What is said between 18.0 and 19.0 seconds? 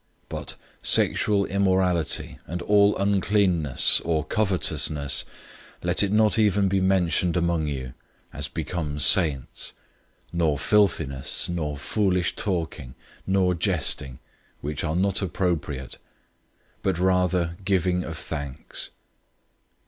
of thanks.